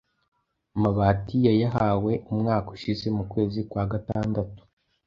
amabati 0.75 1.35
yayahawe 1.47 2.13
umwaka 2.31 2.67
ushize 2.75 3.07
mu 3.17 3.23
kwezi 3.31 3.59
kwa 3.69 3.83
gatandatu, 3.91 4.61